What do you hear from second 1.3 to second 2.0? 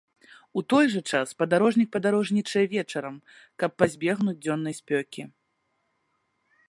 падарожнік